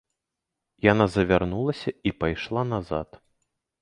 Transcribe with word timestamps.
Яна 0.91 1.05
завярнулася 1.15 1.89
і 2.09 2.15
пайшла 2.25 2.61
назад. 2.73 3.09